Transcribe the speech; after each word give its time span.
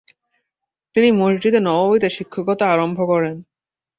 তিনি 0.95 1.09
মসজিদে 1.19 1.59
নববীতে 1.61 2.09
শিক্ষকতা 2.09 2.65
আরম্ভ 2.67 2.97
করেন। 3.07 3.35